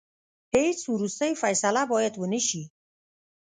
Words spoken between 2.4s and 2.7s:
سي.